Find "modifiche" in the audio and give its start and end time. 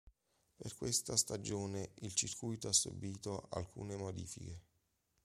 3.97-4.61